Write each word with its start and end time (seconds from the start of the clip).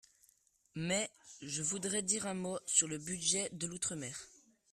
Mais 0.73 1.11
je 1.43 1.61
voudrais 1.61 2.01
dire 2.01 2.25
un 2.25 2.33
mot 2.33 2.57
sur 2.65 2.87
le 2.87 2.97
budget 2.97 3.49
de 3.53 3.67
l’outre-mer. 3.67 4.19